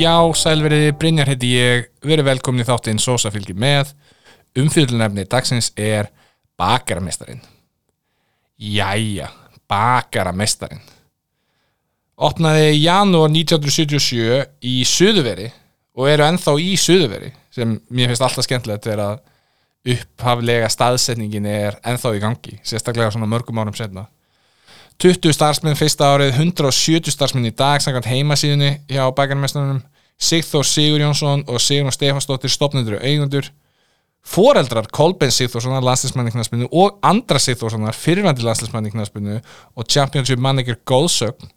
Já, 0.00 0.16
sælveriði 0.32 0.94
Brynjar 0.96 1.28
heiti 1.28 1.48
ég, 1.58 1.88
verið 2.00 2.24
velkomin 2.30 2.62
í 2.62 2.64
þáttinn 2.64 3.00
Sosa 3.02 3.28
fylgir 3.34 3.58
með. 3.60 3.90
Umfyllunefni 4.56 5.26
dagsins 5.28 5.74
er 5.76 6.08
Bakaramestarin. 6.56 7.42
Jæja, 8.56 9.28
Bakaramestarin. 9.68 10.80
Opnaði 12.16 12.78
janúar 12.78 13.28
1977 13.28 14.40
í 14.70 14.78
Suðuveri 14.88 15.50
og 15.98 16.08
eru 16.08 16.26
ennþá 16.30 16.56
í 16.64 16.72
Suðuveri 16.80 17.34
sem 17.52 17.76
mér 17.92 18.08
finnst 18.08 18.24
alltaf 18.24 18.48
skemmtilegt 18.48 18.88
er 18.88 19.04
að 19.04 19.20
upphaflega 19.98 20.72
staðsetningin 20.72 21.50
er 21.50 21.76
ennþá 21.84 22.16
í 22.16 22.24
gangi, 22.24 22.56
sérstaklega 22.64 23.12
svona 23.12 23.28
mörgum 23.28 23.60
árum 23.60 23.76
setna. 23.76 24.08
20 25.00 25.32
starfsmenn 25.32 25.76
fyrsta 25.76 26.14
árið, 26.14 26.34
170 26.40 27.12
starfsmenn 27.12 27.52
í 27.52 27.56
dag 27.56 27.80
samkvæmt 27.84 28.08
heimasíðunni 28.08 28.74
hjá 28.88 29.06
bækarmestunum 29.16 29.80
Sigþór 30.20 30.66
Sigur 30.68 31.00
Jónsson 31.00 31.44
og 31.48 31.60
Sigur 31.60 31.92
Stefansdóttir 31.94 32.52
stopnendur 32.52 32.98
og 32.98 33.06
eigundur 33.06 33.48
foreldrar 34.26 34.88
Kolben 34.92 35.32
Sigþórssonar 35.32 35.84
landslismanniknarsbyrnu 35.84 36.68
og 36.72 36.98
andra 37.02 37.40
Sigþórssonar 37.40 37.96
fyrirvændi 37.96 38.44
landslismanniknarsbyrnu 38.44 39.40
og 39.74 39.88
Championship 39.88 40.38
manager 40.38 40.76
Góðsögn 40.84 41.48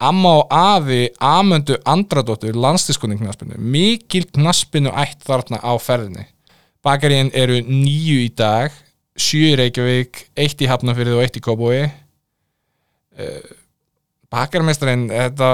amma 0.00 0.36
og 0.40 0.46
afi 0.50 1.10
Amöndu 1.20 1.76
Andradóttur 1.84 2.56
landslismanniknarsbyrnu 2.56 3.60
mikil 3.60 4.24
knaspinu 4.32 4.92
ætt 4.96 5.20
þarna 5.28 5.60
á 5.60 5.76
ferðinni. 5.76 6.24
Bakarín 6.80 7.28
eru 7.36 7.60
nýju 7.60 8.22
í 8.24 8.30
dag 8.32 8.72
sjö 9.20 9.52
í 9.52 9.56
Reykjavík, 9.60 10.30
eitt 10.40 10.62
í 10.64 10.68
Hafnafyrði 10.70 11.18
og 11.18 11.26
eitt 11.26 11.36
í 11.36 11.44
Kóbói 11.44 11.90
bakarmeisterinn 14.30 15.08
þetta 15.10 15.50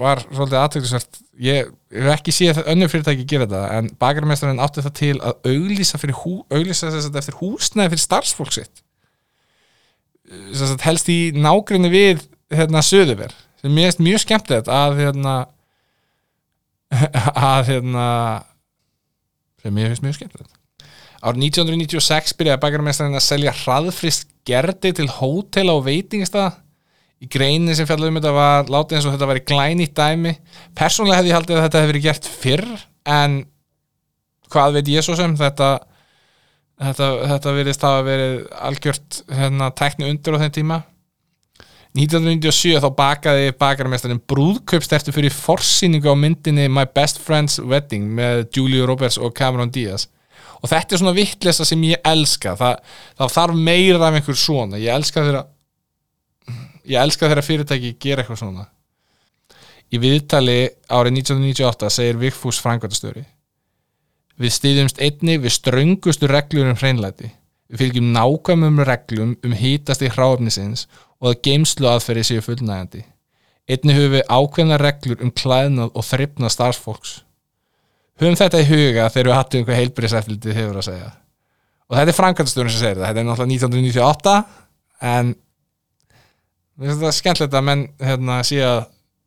var 0.00 0.22
svolítið 0.26 0.58
aðtöklusvert 0.60 1.20
ég 1.40 1.70
hef 1.94 2.10
ekki 2.14 2.34
séð 2.34 2.62
önnur 2.68 2.90
fyrirtæki 2.92 3.26
gera 3.28 3.46
þetta 3.46 3.78
en 3.78 3.90
bakarmeisterinn 4.00 4.62
átti 4.62 4.84
það 4.84 4.96
til 5.00 5.14
að 5.18 5.50
auglýsa, 5.52 6.00
hú, 6.22 6.34
auglýsa 6.52 6.90
eftir 6.90 7.38
húsnæði 7.40 7.94
fyrir 7.94 8.04
starfsfólk 8.04 8.56
sitt. 8.56 8.82
Helst 10.84 11.10
í 11.10 11.20
nágrinni 11.34 11.90
við 11.92 12.24
hérna 12.54 12.82
söðuver 12.86 13.34
sem 13.60 13.72
mér 13.74 13.90
finnst 13.90 14.04
mjög 14.04 14.22
skemmtilegt 14.24 14.70
að 14.72 15.02
hérna 15.04 15.34
að 17.50 17.74
hérna 17.74 18.06
sem 19.60 19.74
mér 19.74 19.92
finnst 19.92 20.06
mjög 20.06 20.18
skemmtilegt. 20.20 20.56
Árið 21.20 21.50
1996 21.50 22.36
byrjaði 22.38 22.62
bakarmeisterinn 22.62 23.18
að 23.18 23.26
selja 23.26 23.52
hraðfrist 23.64 24.30
gerdi 24.48 24.94
til 24.96 25.08
hótela 25.18 25.74
og 25.76 25.84
veitingstað 25.84 26.54
í 27.20 27.28
greinin 27.28 27.76
sem 27.76 27.88
fjallaðum 27.88 28.20
þetta 28.20 28.32
var 28.36 28.70
látið 28.72 28.98
eins 28.98 29.06
og 29.08 29.14
þetta 29.14 29.28
var 29.28 29.40
í 29.40 29.46
glænýtt 29.50 29.96
dæmi. 29.98 30.34
Persónlega 30.78 31.20
hefði 31.20 31.32
ég 31.32 31.38
haldið 31.38 31.58
að 31.58 31.64
þetta 31.66 31.80
hefði 31.82 31.92
verið 31.92 32.06
gert 32.06 32.28
fyrr 32.40 32.68
en 33.16 33.38
hvað 34.50 34.78
veit 34.78 34.92
ég 34.94 35.04
svo 35.04 35.16
sem 35.18 35.36
þetta 35.38 35.70
þetta, 36.80 37.10
þetta 37.34 37.56
verðist 37.56 37.84
hafa 37.84 38.06
verið 38.06 38.38
algjört 38.68 39.20
hérna, 39.36 39.68
tækni 39.76 40.08
undir 40.08 40.38
á 40.38 40.42
þeim 40.44 40.56
tíma. 40.56 40.80
1997 41.98 42.78
þá 42.78 42.88
bakaði 42.94 43.52
bakarmestarinn 43.58 44.22
brúðkaupstertu 44.30 45.12
fyrir 45.14 45.34
forsýningu 45.34 46.06
á 46.06 46.14
myndinni 46.14 46.68
My 46.70 46.86
Best 46.86 47.18
Friend's 47.24 47.58
Wedding 47.58 48.12
með 48.14 48.44
Julia 48.54 48.86
Roberts 48.86 49.18
og 49.18 49.34
Cameron 49.36 49.72
Diaz. 49.74 50.06
Og 50.60 50.70
þetta 50.70 50.94
er 50.94 51.02
svona 51.02 51.16
vittlesa 51.16 51.66
sem 51.66 51.82
ég 51.88 52.02
elska. 52.06 52.54
Það, 52.60 52.76
það 53.18 53.34
þarf 53.34 53.58
meira 53.68 54.06
af 54.06 54.18
einhver 54.18 54.38
svona. 54.38 54.78
Ég 54.78 54.94
elska 54.94 55.24
þeirra 55.24 55.42
ég 56.90 57.00
elska 57.00 57.28
þeirra 57.28 57.46
fyrirtæki 57.46 57.94
gera 58.02 58.24
eitthvað 58.24 58.42
svona. 58.42 58.66
Í 59.90 59.98
viðtali 59.98 60.58
árið 60.90 61.20
1998 61.20 61.92
segir 61.94 62.18
Vigfús 62.20 62.60
Frankvæmtastöri 62.62 63.24
við 64.40 64.54
stýðumst 64.56 65.00
einni 65.02 65.36
við 65.42 65.54
ströngustu 65.58 66.28
reglur 66.30 66.70
um 66.70 66.78
hreinlæti. 66.78 67.32
Við 67.70 67.84
fylgjum 67.84 68.12
nákvæmum 68.14 68.82
reglum 68.86 69.34
um 69.44 69.54
hítast 69.54 70.02
í 70.02 70.10
hráöfnisins 70.10 70.86
og 71.20 71.32
að 71.32 71.40
geimslu 71.46 71.90
aðferði 71.90 72.26
séu 72.26 72.44
fullnægandi 72.44 73.04
einni 73.70 73.94
höfum 73.94 74.16
við 74.16 74.24
ákveðna 74.26 74.78
reglur 74.80 75.20
um 75.24 75.32
klæðnað 75.34 75.92
og 75.94 76.06
þryfnað 76.06 76.54
starfsfólks. 76.54 77.12
Höfum 78.20 78.38
þetta 78.38 78.62
í 78.62 78.68
huga 78.68 79.08
þegar 79.12 79.28
við 79.30 79.36
hattum 79.36 79.60
einhver 79.60 79.78
heilbyrðisæflitið 79.78 80.58
hefur 80.58 80.80
að 80.80 80.88
segja. 80.88 81.10
Og 81.90 81.98
þetta 81.98 82.12
er 82.12 82.18
Frankvæmtastörin 82.18 82.72
sem 82.72 82.82
segir 82.82 82.98
þetta. 82.98 83.10
Þetta 83.10 83.22
er 83.22 83.28
náttúrulega 83.28 83.52
1998 83.54 84.34
en 85.10 85.32
Mér 86.80 86.88
finnst 86.88 87.02
þetta 87.02 87.12
skemmtilegt 87.12 87.56
að 87.58 87.64
menn 87.66 87.86
hérna, 88.00 88.40
sé 88.46 88.60
að 88.64 88.78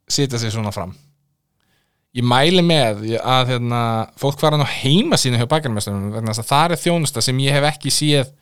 sitja 0.10 0.40
sig 0.42 0.54
svona 0.54 0.74
fram. 0.74 0.96
Ég 2.18 2.26
mæli 2.26 2.62
með 2.66 3.04
að 3.22 3.54
hérna, 3.54 3.82
fólk 4.22 4.42
fara 4.42 4.58
á 4.62 4.66
heima 4.70 5.18
sína 5.18 5.40
hjá 5.42 5.48
bakarmestunum 5.50 6.14
það 6.42 6.76
er 6.76 6.82
þjónusta 6.82 7.22
sem 7.26 7.40
ég 7.42 7.56
hef 7.56 7.66
ekki 7.72 7.94
séð 7.94 8.34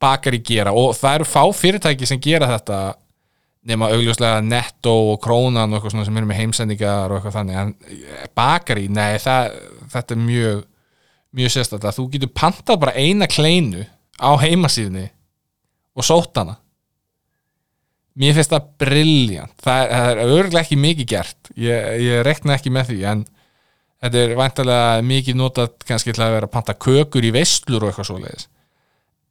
bakari 0.00 0.40
gera 0.44 0.72
og 0.76 0.92
það 0.98 1.20
eru 1.20 1.28
fá 1.28 1.42
fyrirtæki 1.56 2.08
sem 2.08 2.20
gera 2.20 2.50
þetta 2.50 2.80
nema 3.64 3.88
augljóslega 3.94 4.42
netto 4.44 4.92
og 5.14 5.20
krónan 5.24 5.72
og 5.72 5.78
eitthvað 5.78 6.04
sem 6.04 6.18
eru 6.20 6.28
með 6.28 6.40
heimsendingar 6.42 7.12
og 7.12 7.20
eitthvað 7.20 7.38
þannig. 7.38 7.60
En 7.62 8.32
bakari, 8.36 8.90
nei 8.92 9.16
það, 9.22 9.54
þetta 9.92 10.16
er 10.16 10.24
mjög 10.24 10.64
mjög 11.34 11.50
sérstaklega, 11.50 11.96
þú 11.96 12.04
getur 12.12 12.32
pantað 12.36 12.82
bara 12.84 12.96
eina 12.96 13.26
kleinu 13.30 13.84
á 14.20 14.30
heimasíðinni 14.38 15.08
og 15.94 16.06
sótt 16.06 16.36
hana 16.38 16.60
mér 18.20 18.36
finnst 18.36 18.52
það 18.54 18.68
brilljant 18.82 19.54
það, 19.64 19.80
það 19.90 20.10
er 20.10 20.22
örglega 20.24 20.62
ekki 20.62 20.80
mikið 20.80 21.10
gert. 21.10 21.52
Ég, 21.58 21.88
ég 22.04 22.24
rekna 22.26 22.56
ekki 22.58 22.72
með 22.74 22.92
því 22.92 22.98
en 23.10 23.24
þetta 24.04 24.22
er 24.22 24.34
vantilega 24.38 25.04
mikið 25.10 25.38
notað 25.40 25.74
kannski 25.88 26.14
til 26.14 26.24
að 26.24 26.36
vera 26.36 26.50
að 26.50 26.54
panta 26.54 26.76
kökur 26.86 27.26
í 27.26 27.32
vestlur 27.34 27.84
og 27.84 27.90
eitthvað 27.90 28.10
svoleiðis. 28.10 28.48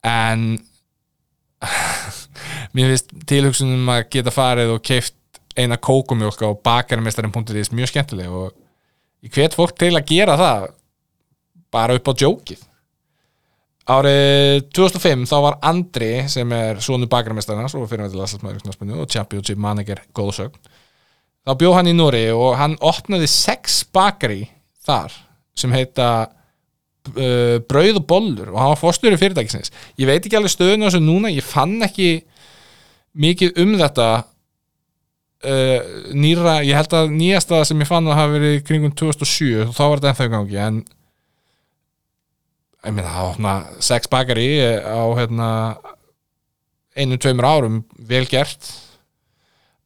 En 0.03 0.47
mér 2.75 2.93
finnst 2.93 3.15
tilhugsunum 3.29 3.93
að 3.93 4.07
geta 4.17 4.33
farið 4.35 4.75
og 4.75 4.83
keift 4.83 5.17
eina 5.55 5.77
kókumjólka 5.77 6.49
og 6.49 6.61
bakarmestarin.is 6.65 7.71
mjög 7.75 7.91
skemmtileg 7.91 8.31
og 8.33 8.53
ég 9.23 9.33
hvet 9.35 9.55
fólk 9.55 9.77
til 9.79 9.93
að 9.93 10.07
gera 10.09 10.37
það 10.39 10.69
bara 11.73 11.97
upp 11.97 12.09
á 12.09 12.13
djókið 12.17 12.63
árið 13.91 14.69
2005 14.75 15.25
þá 15.27 15.35
var 15.43 15.59
Andri 15.67 16.13
sem 16.31 16.53
er 16.55 16.79
svonu 16.83 17.09
bakarmestarnas 17.11 17.75
og 17.75 19.09
championship 19.11 19.59
manager 19.59 19.99
góðsögn 20.15 20.55
þá 21.43 21.55
bjóð 21.59 21.75
hann 21.77 21.91
í 21.91 21.95
Núri 21.97 22.23
og 22.31 22.55
hann 22.59 22.77
opnaði 22.79 23.27
sex 23.31 23.83
bakari 23.93 24.45
þar 24.85 25.15
sem 25.59 25.73
heita 25.75 26.09
uh, 27.11 27.57
Brauð 27.69 27.99
og 27.99 28.05
Bollur 28.09 28.51
og 28.53 28.59
hann 28.59 28.73
var 28.73 28.79
fórstöru 28.79 29.19
fyrirtækisins. 29.19 29.73
Ég 29.99 30.09
veit 30.09 30.23
ekki 30.23 30.37
alveg 30.39 30.53
stöðun 30.53 30.85
á 30.85 30.87
þessu 30.87 31.03
núna 31.03 31.33
ég 31.33 31.45
fann 31.45 31.75
ekki 31.85 32.23
mikið 33.13 33.59
um 33.61 33.75
þetta 33.81 34.07
uh, 34.23 35.91
nýra, 36.15 36.61
ég 36.65 36.79
held 36.79 36.97
að 36.97 37.13
nýjasta 37.13 37.63
sem 37.67 37.83
ég 37.83 37.89
fann 37.89 38.07
að 38.09 38.19
hafa 38.21 38.35
verið 38.37 38.59
kringum 38.67 38.95
2007 38.97 39.67
og 39.67 39.75
þá 39.75 39.83
var 39.83 39.99
þetta 39.99 40.13
ennþá 40.13 40.29
gangi 40.37 40.61
en 40.63 40.83
ég 42.83 42.95
meina 42.95 43.11
það 43.13 43.29
opna 43.31 43.53
sex 43.83 44.09
bakari 44.11 44.47
á 44.83 45.03
hérna 45.17 45.49
einu, 46.93 47.17
tveimur 47.17 47.47
árum, 47.47 47.79
vel 48.09 48.25
gert. 48.29 48.67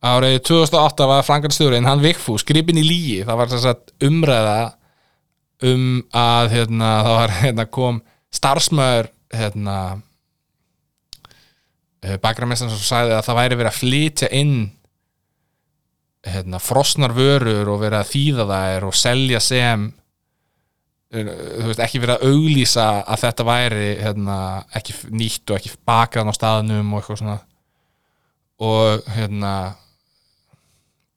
Árið 0.04 0.40
2008 0.46 1.08
var 1.10 1.26
frangarstjórin, 1.26 1.88
hann 1.90 2.04
Vigfús, 2.04 2.46
gripin 2.46 2.78
í 2.78 2.86
lígi 2.86 3.22
það 3.26 3.40
var 3.40 3.54
þess 3.54 3.70
að 3.72 4.08
umræða 4.08 4.58
um 5.68 5.86
að 6.14 6.52
hérna, 6.54 6.90
það 7.06 7.16
var 7.18 7.34
hérna 7.42 7.66
kom 7.74 8.02
starfsmöður 8.38 9.10
hérna 9.34 9.78
bakramestan 12.22 12.70
sem 12.72 12.84
sagði 12.86 13.16
að 13.18 13.26
það 13.26 13.40
væri 13.40 13.58
verið 13.58 13.72
að 13.72 13.80
flytja 13.82 14.30
inn 14.38 14.58
hérna 16.28 16.60
frosnar 16.62 17.14
vörur 17.16 17.72
og 17.74 17.82
verið 17.82 18.00
að 18.02 18.12
þýða 18.12 18.48
þær 18.52 18.88
og 18.88 18.98
selja 18.98 19.42
sem 19.44 19.88
þú 21.14 21.68
veist, 21.70 21.82
ekki 21.84 22.02
verið 22.04 22.18
að 22.18 22.32
auglýsa 22.32 22.88
að 23.08 23.22
þetta 23.24 23.46
væri 23.48 23.90
hérna, 24.02 24.38
ekki 24.76 24.96
nýtt 25.16 25.52
og 25.54 25.60
ekki 25.60 25.76
bakaðan 25.88 26.34
á 26.34 26.40
staðnum 26.40 26.94
og 26.94 27.02
eitthvað 27.02 27.22
svona. 27.22 27.38
Og 28.68 29.12
hérna 29.16 29.54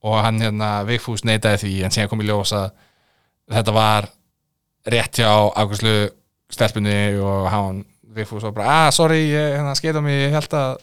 og 0.07 0.17
hann 0.25 0.41
hérna 0.41 0.71
Vigfús 0.89 1.25
neytaði 1.29 1.61
því 1.65 1.75
en 1.85 1.95
síðan 1.95 2.11
kom 2.13 2.23
í 2.25 2.29
ljós 2.29 2.55
að 2.57 2.71
þetta 3.53 3.75
var 3.77 4.09
rétt 4.91 5.21
hjá 5.21 5.29
ákvæmslu 5.29 5.97
stelpunni 6.51 7.01
og 7.21 7.49
hann 7.53 7.83
Vigfús 8.15 8.47
var 8.47 8.55
bara, 8.57 8.77
ah 8.87 8.95
sorry, 8.95 9.27
ég 9.29 9.57
hérna, 9.59 9.75
skeita 9.79 10.01
mig 10.05 10.17
ég 10.25 10.35
held 10.35 10.57
að 10.57 10.79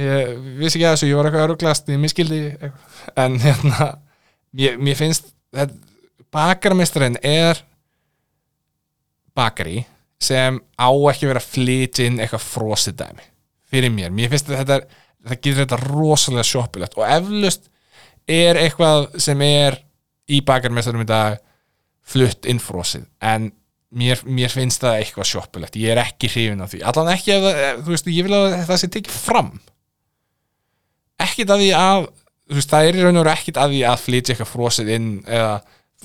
ég 0.00 0.34
vissi 0.60 0.78
ekki 0.78 0.86
að 0.86 0.96
þessu, 0.96 1.08
ég 1.10 1.18
var 1.18 1.28
eitthvað 1.28 1.46
öruglast 1.48 1.88
ég 1.90 2.02
miskildi 2.02 2.42
en 3.18 3.38
hérna 3.42 3.88
mér, 4.54 4.76
mér 4.78 4.98
finnst 4.98 5.32
þetta 5.56 5.89
bakarmeistrinn 6.34 7.18
er 7.26 7.58
bakari 9.36 9.82
sem 10.20 10.58
á 10.76 10.88
ekki 11.10 11.28
verið 11.30 11.40
að 11.40 11.52
flytja 11.54 12.06
inn 12.10 12.18
eitthvað 12.20 12.44
frósið 12.44 12.96
dæmi 13.00 13.26
fyrir 13.70 13.92
mér, 13.94 14.10
mér 14.12 14.32
finnst 14.32 14.50
þetta 14.50 14.80
það 15.20 15.36
getur 15.44 15.60
þetta 15.62 15.78
rosalega 15.84 16.46
sjoppilegt 16.48 16.98
og 16.98 17.06
eflust 17.06 17.68
er 18.30 18.58
eitthvað 18.60 19.08
sem 19.22 19.40
er 19.46 19.78
í 20.30 20.40
bakarmestarum 20.46 21.02
í 21.04 21.08
dag 21.08 21.38
flutt 22.10 22.46
innfrósið 22.50 23.06
en 23.26 23.50
mér, 23.96 24.20
mér 24.26 24.52
finnst 24.52 24.82
það 24.84 25.00
eitthvað 25.00 25.28
sjoppulegt 25.32 25.78
ég 25.80 25.94
er 25.94 26.00
ekki 26.04 26.28
hrifin 26.30 26.62
af 26.62 26.70
því. 26.72 26.80
Allan 26.86 27.10
ekki 27.14 27.32
ef 27.34 27.46
ef- 27.50 27.80
þú 27.86 27.94
veist, 27.94 28.10
ég 28.10 28.26
vil 28.26 28.36
að 28.36 28.54
það 28.68 28.78
sé 28.82 28.88
tekið 28.94 29.16
fram. 29.18 29.48
Ekkit 31.20 31.50
að 31.52 31.62
því 31.64 31.70
að 31.78 32.06
þú 32.50 32.58
veist, 32.58 32.70
það 32.72 32.88
er 32.90 32.98
í 32.98 33.02
raun 33.04 33.18
og 33.20 33.24
veru 33.24 33.32
ekkit 33.34 33.60
að 33.62 33.74
því 33.74 33.80
að 33.90 34.04
flytja 34.04 34.34
eitthvað 34.34 34.52
frósið 34.54 34.92
inn 34.96 35.08
eða 35.26 35.52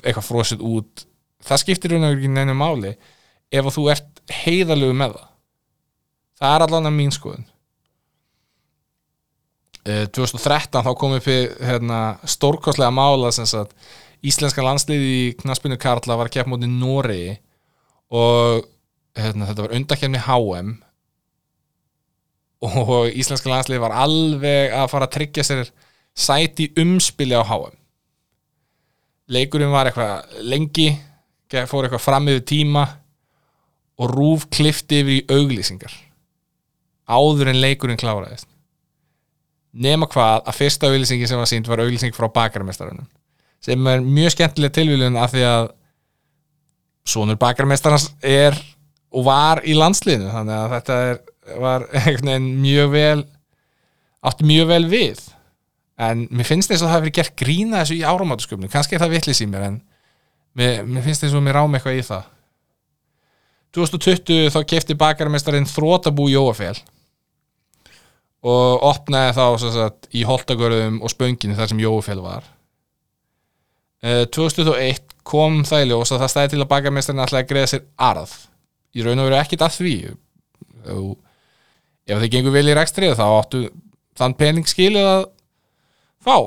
eitthvað 0.04 0.28
frósið 0.30 0.64
út. 0.66 1.06
Það 1.46 1.62
skiptir 1.62 1.94
raun 1.94 2.08
og 2.08 2.16
ekki 2.16 2.32
neinu 2.32 2.56
máli 2.58 2.96
ef 3.54 3.66
að 3.66 3.76
þú 3.78 3.90
ert 3.94 4.24
heiðalegu 4.44 4.96
með 4.98 5.18
það. 5.18 5.28
Það 6.36 6.56
er 6.56 6.66
allan 6.66 6.90
að 6.90 6.98
mín 6.98 7.14
skoðun. 7.16 7.46
Eh, 9.86 10.08
2013 10.18 10.82
þá 10.82 10.92
kom 10.98 11.14
upp 11.14 11.28
hérna, 11.30 12.00
stórkostlega 12.26 12.90
mála 12.94 13.30
sem 13.36 13.46
sagt, 13.46 13.76
íslenska 14.26 14.64
landsliði 14.66 15.12
í 15.20 15.28
knaspinu 15.38 15.78
Karla 15.78 16.18
var 16.18 16.32
að 16.32 16.40
keppa 16.40 16.50
móti 16.50 16.70
Noregi 16.72 17.36
og 18.10 18.66
hérna, 19.14 19.46
þetta 19.52 19.68
var 19.68 19.76
undakefni 19.78 20.22
HM 20.26 20.74
og 22.66 23.14
íslenska 23.14 23.52
landsliði 23.52 23.84
var 23.84 23.94
alveg 24.02 24.74
að 24.74 24.90
fara 24.90 25.06
að 25.06 25.16
tryggja 25.20 25.46
sér 25.46 25.70
sæti 26.18 26.72
umspili 26.82 27.38
á 27.38 27.46
HM 27.46 27.78
leikurinn 29.32 29.74
var 29.74 29.90
eitthvað 29.90 30.42
lengi 30.46 30.90
fór 31.70 31.88
eitthvað 31.88 32.04
fram 32.04 32.28
yfir 32.30 32.46
tíma 32.50 32.84
og 34.02 34.12
rúf 34.12 34.48
klifti 34.52 35.02
yfir 35.02 35.16
í 35.16 35.38
auglýsingar 35.38 35.94
áður 37.06 37.52
en 37.52 37.62
leikurinn 37.62 38.00
kláraðist. 38.02 38.48
Nema 39.76 40.08
hvað 40.10 40.46
að 40.48 40.58
fyrsta 40.58 40.90
auglýsingi 40.90 41.28
sem 41.30 41.40
var 41.40 41.50
sínt 41.52 41.68
var 41.70 41.84
auglýsing 41.84 42.16
frá 42.16 42.28
bakarmestarunum 42.32 43.08
sem 43.66 43.88
er 43.90 44.04
mjög 44.04 44.36
skemmtileg 44.36 44.74
tilvílun 44.76 45.18
af 45.18 45.34
því 45.34 45.46
að 45.50 45.70
sonur 47.10 47.40
bakarmestarans 47.42 48.12
er 48.22 48.58
og 49.16 49.26
var 49.26 49.62
í 49.66 49.76
landsliðinu 49.78 50.32
þannig 50.34 50.58
að 50.58 50.76
þetta 50.76 51.00
er, 51.10 51.22
var 51.62 51.88
mjög 52.66 52.92
vel 52.94 53.24
átti 54.26 54.48
mjög 54.50 54.70
vel 54.74 54.86
við 54.92 55.24
en 55.98 56.26
mér 56.32 56.48
finnst 56.50 56.72
þess 56.72 56.84
að 56.84 56.92
það 56.94 57.04
verið 57.06 57.18
gert 57.20 57.36
grína 57.40 57.82
þessu 57.84 57.96
í 58.00 58.04
áramátusköpnum, 58.04 58.72
kannski 58.74 58.98
er 58.98 59.04
það 59.06 59.14
vitlis 59.16 59.42
í 59.42 59.48
mér 59.48 59.68
en 59.70 59.78
mér, 60.60 60.82
mér 60.88 61.06
finnst 61.06 61.24
þess 61.24 61.38
að 61.38 61.46
mér 61.46 61.56
rám 61.60 61.78
eitthvað 61.78 62.00
í 62.00 62.04
það. 62.10 62.26
2020 63.76 64.52
þá 64.56 64.60
kefti 64.72 64.96
bakarmestarinn 65.00 65.68
þrótabú 65.68 66.30
Jóafél 66.32 66.78
og 68.46 68.84
opnaði 68.86 69.34
þá 69.36 69.46
sagt, 69.64 70.08
í 70.16 70.22
holtagörðum 70.28 71.00
og 71.04 71.12
spönginu 71.12 71.56
þar 71.58 71.72
sem 71.72 71.82
Jóafél 71.82 72.22
var. 72.24 72.46
Eh, 74.06 74.24
2001 74.30 75.16
kom 75.26 75.64
það 75.66 75.84
í 75.84 75.90
ljós 75.90 76.12
að 76.14 76.22
það 76.24 76.32
stæði 76.36 76.52
til 76.54 76.62
að 76.62 76.72
bakarmestarinn 76.76 77.24
ætlaði 77.26 77.44
að 77.48 77.50
greiða 77.52 77.72
sér 77.72 77.86
arð. 78.12 78.36
Í 78.96 79.04
raun 79.04 79.20
og 79.24 79.28
veru 79.32 79.40
ekkit 79.42 79.64
að 79.66 79.78
því. 79.80 79.96
Ef- 80.86 82.20
þið 82.22 82.30
gengur 82.36 82.54
vel 82.54 82.68
í 82.70 82.76
rekstrið 82.78 83.16
þá 83.18 83.26
áttu 83.40 83.64
þann 84.16 84.38
pening 84.38 84.70
skilið 84.70 85.08
að 85.10 85.24
fá, 86.26 86.38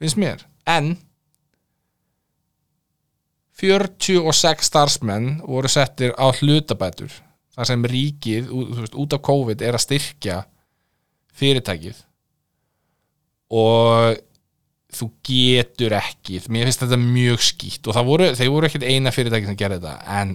finnst 0.00 0.20
mér. 0.20 0.44
En 0.66 0.94
46 3.56 4.66
starfsmenn 4.68 5.40
voru 5.46 5.70
settir 5.72 6.12
á 6.20 6.28
hlutabætur 6.28 7.12
þar 7.56 7.70
sem 7.70 7.86
ríkið 7.88 8.50
veist, 8.52 8.96
út 8.98 9.16
af 9.16 9.24
COVID 9.24 9.62
er 9.64 9.78
að 9.78 9.86
styrkja 9.86 10.42
fyrirtækið. 11.36 12.02
Og 13.56 14.18
þú 14.96 15.08
getur 15.26 15.94
ekki 15.96 16.40
mér 16.52 16.68
finnst 16.68 16.84
þetta 16.84 16.98
mjög 17.00 17.42
skýtt 17.44 17.88
og 17.90 17.98
voru, 18.06 18.28
þeir 18.36 18.52
voru 18.52 18.68
ekkert 18.68 18.86
eina 18.86 19.12
fyrirtæki 19.14 19.50
sem 19.50 19.58
gerði 19.58 19.80
þetta 19.82 20.20
en 20.20 20.34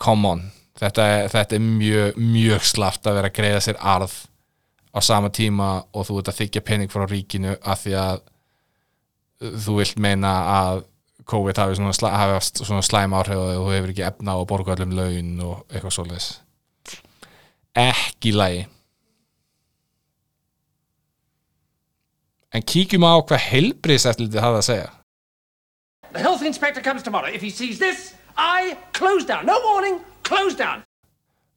come 0.00 0.30
on 0.30 0.44
þetta, 0.80 1.06
þetta 1.32 1.58
er 1.58 1.64
mjög, 1.64 2.18
mjög 2.18 2.66
slaft 2.66 3.06
að 3.06 3.18
vera 3.20 3.30
að 3.30 3.36
greiða 3.38 3.62
sér 3.64 3.80
arð 3.80 4.16
á 4.94 4.98
sama 5.02 5.30
tíma 5.34 5.68
og 5.92 6.06
þú 6.08 6.20
ert 6.20 6.30
að 6.32 6.40
þykja 6.42 6.64
pening 6.64 6.92
frá 6.92 7.04
ríkinu 7.10 7.56
af 7.60 7.84
því 7.84 7.96
að 7.98 8.20
uh, 8.22 9.56
þú 9.66 9.78
vilt 9.80 9.98
meina 10.02 10.34
að 10.54 10.84
COVID 11.24 11.56
hafi 11.56 11.78
svona, 11.78 11.94
slæ, 11.96 12.08
hafi 12.12 12.64
svona 12.64 12.84
slæm 12.84 13.16
áhrif 13.16 13.40
og 13.40 13.52
þú 13.56 13.74
hefur 13.74 13.92
ekki 13.94 14.06
efna 14.06 14.36
að 14.36 14.46
borga 14.50 14.76
öllum 14.76 14.96
laun 14.98 15.34
og 15.40 15.62
eitthvað 15.70 15.96
svoleiðis 15.98 16.30
ekki 17.74 18.30
í 18.30 18.36
lagi 18.38 18.66
en 22.54 22.66
kíkjum 22.74 23.08
á 23.08 23.14
hvað 23.18 23.48
heilbriðseftlitið 23.50 24.44
hafa 24.44 24.60
að 24.60 24.68
segja 24.72 24.92
The 26.14 26.22
health 26.22 26.42
inspector 26.46 26.80
comes 26.80 27.02
tomorrow. 27.02 27.26
If 27.26 27.42
he 27.42 27.50
sees 27.50 27.80
this, 27.80 28.14
I 28.36 28.76
close 28.92 29.24
down. 29.26 29.46
No 29.46 29.58
warning, 29.64 29.98
close 30.22 30.54
down. 30.54 30.84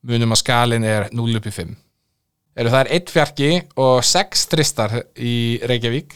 munum 0.07 0.33
að 0.35 0.41
skalin 0.41 0.85
er 0.87 1.09
0 1.15 1.39
upp 1.39 1.49
í 1.49 1.53
5 1.53 1.75
eru 2.57 2.73
það 2.73 2.79
er 2.83 2.93
1 2.97 3.11
fjarki 3.13 3.49
og 3.77 3.99
6 4.05 4.47
þristar 4.51 4.95
í 5.21 5.35
Reykjavík. 5.69 6.15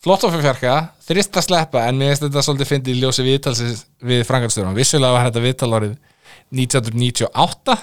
Flott 0.00 0.22
ofur 0.24 0.40
fjarka 0.40 0.74
þrist 1.04 1.34
að 1.36 1.46
sleppa 1.48 1.82
en 1.88 1.98
mér 2.00 2.14
finnst 2.14 2.24
þetta 2.24 2.44
svolítið 2.46 2.68
fyndið 2.70 2.94
í 2.94 3.00
ljósi 3.02 3.24
viðtalsins 3.26 3.82
við 4.08 4.22
franganstörum 4.28 4.76
vissulega 4.78 5.12
var 5.12 5.26
þetta 5.26 5.42
viðtal 5.44 5.72
árið 5.76 5.96
1998 6.56 7.74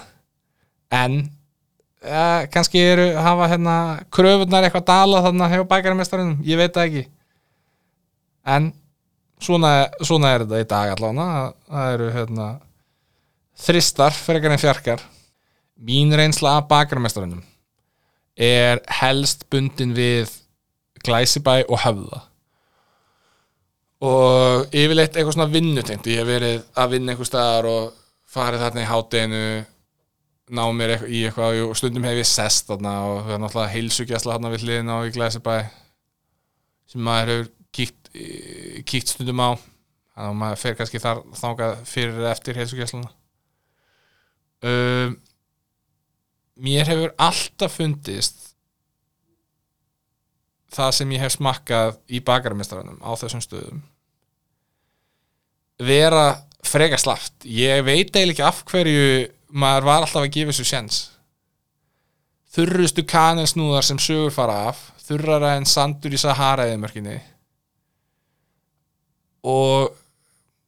en 0.98 1.20
uh, 2.08 2.48
kannski 2.54 2.82
eru 2.82 3.06
hafa 3.22 3.50
hérna 3.52 3.76
kröfunar 4.14 4.66
eitthvað 4.66 4.88
dala 4.88 5.22
þarna 5.28 5.50
hjá 5.52 5.62
bækarmestarinn, 5.70 6.34
ég 6.48 6.58
veit 6.60 6.74
það 6.74 6.88
ekki. 6.88 7.04
En 8.48 8.72
svona, 9.44 9.74
svona 10.02 10.32
er 10.34 10.48
þetta 10.48 10.64
í 10.64 10.70
dag 10.72 10.94
allavega. 10.96 11.52
Það 11.68 11.92
eru 11.98 12.08
hérna 12.16 12.48
þristar 13.68 14.16
frekar 14.16 14.56
en 14.56 14.64
fjarkar. 14.64 15.06
Mín 15.78 16.16
reynsla 16.18 16.56
af 16.58 16.72
bakarmestarunum 16.72 17.44
er 18.38 18.82
helst 19.02 19.48
bundin 19.50 19.96
við 19.98 20.32
Glæsibæ 21.06 21.64
og 21.68 21.80
Höfða. 21.82 22.22
Og 24.08 24.76
yfirleitt 24.78 25.16
eitthvað 25.16 25.34
svona 25.34 25.50
vinnutengt. 25.50 26.06
Ég 26.06 26.22
hef 26.22 26.30
verið 26.30 26.62
að 26.78 26.94
vinna 26.94 27.14
einhver 27.14 27.30
staðar 27.30 27.70
og 27.72 27.98
farið 28.30 28.64
þarna 28.66 28.84
í 28.84 28.90
hátteginu 28.92 29.44
ná 30.58 30.64
mér 30.72 31.08
í 31.10 31.24
eitthvað 31.28 31.64
og 31.66 31.76
stundum 31.80 32.06
hef 32.08 32.22
ég 32.22 32.30
sest 32.30 32.70
þarna 32.70 32.94
og 33.08 33.18
það 33.26 33.34
er 33.36 33.42
náttúrulega 33.44 33.74
heilsugjastla 33.74 34.36
þarna 34.38 34.52
við 34.54 34.66
hliðina 34.66 34.98
á 34.98 35.00
í 35.08 35.14
Glæsibæ 35.16 35.56
sem 36.88 37.04
maður 37.04 37.34
hefur 37.34 37.50
kíkt, 37.78 38.12
eh, 38.14 38.84
kíkt 38.88 39.12
stundum 39.12 39.44
á. 39.44 39.50
Þannig 40.18 40.30
að 40.30 40.40
maður 40.42 40.62
fer 40.62 40.78
kannski 40.78 41.02
þar 41.02 41.24
þangað 41.38 41.74
fyrir 41.86 42.30
eftir 42.32 42.58
heilsugjastlana 42.58 43.12
um, 44.66 45.18
mér 46.64 46.88
hefur 46.90 47.14
alltaf 47.22 47.78
fundist 47.78 48.44
það 50.74 50.96
sem 50.98 51.14
ég 51.16 51.24
hef 51.24 51.38
smakkað 51.38 52.00
í 52.12 52.22
bakarmestranum 52.26 53.00
á 53.00 53.12
þessum 53.20 53.44
stöðum 53.44 53.84
vera 55.78 56.26
freka 56.66 57.00
slaft 57.00 57.46
ég 57.46 57.84
veit 57.86 58.10
eiginlega 58.10 58.34
ekki 58.34 58.48
af 58.48 58.64
hverju 58.68 59.06
maður 59.48 59.88
var 59.88 60.04
alltaf 60.04 60.26
að 60.26 60.34
gefa 60.36 60.52
þessu 60.52 60.68
sjens 60.68 61.00
þurrustu 62.58 63.06
kanelsnúðar 63.08 63.86
sem 63.86 64.02
sögur 64.02 64.34
fara 64.34 64.58
af 64.72 64.82
þurrara 65.08 65.56
en 65.60 65.68
sandur 65.70 66.16
í 66.16 66.20
Sahara 66.20 66.68
eðimörkinni 66.68 67.16
og 69.48 69.94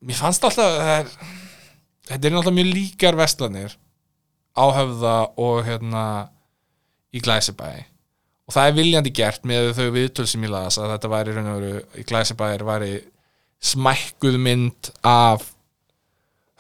mér 0.06 0.20
fannst 0.22 0.46
alltaf 0.48 0.80
er, 0.80 1.10
þetta 2.08 2.30
er 2.30 2.36
náttúrulega 2.36 2.58
mjög 2.62 2.74
líkar 2.78 3.20
vestlanir 3.20 3.76
áhöfða 4.58 5.16
og 5.40 5.64
hérna 5.68 6.04
í 7.14 7.22
Glæsibæ. 7.24 7.70
Og 8.50 8.56
það 8.56 8.70
er 8.70 8.78
viljandi 8.78 9.14
gert 9.14 9.46
með 9.48 9.72
þau 9.78 9.90
viðtöl 9.94 10.28
sem 10.30 10.46
ég 10.48 10.54
las 10.54 10.80
að 10.82 10.96
þetta 10.96 11.12
væri 11.14 11.36
raun 11.36 11.52
og 11.52 11.60
veru 11.60 11.84
í 12.02 12.06
Glæsibæðir 12.10 12.66
væri 12.66 12.94
smækkuð 13.70 14.40
mynd 14.42 14.90
af 15.06 15.52